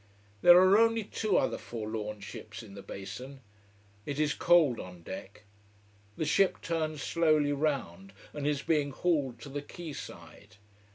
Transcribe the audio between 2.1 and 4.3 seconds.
ships in the basin. It